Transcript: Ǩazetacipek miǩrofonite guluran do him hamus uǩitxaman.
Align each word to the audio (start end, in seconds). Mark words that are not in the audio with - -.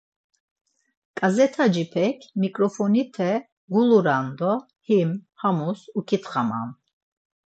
Ǩazetacipek 1.17 2.17
miǩrofonite 2.39 3.31
guluran 3.73 4.25
do 4.39 4.53
him 4.87 5.11
hamus 5.41 5.81
uǩitxaman. 5.97 6.69